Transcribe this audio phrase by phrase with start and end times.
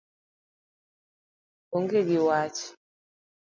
[1.75, 2.61] Onge gi wach.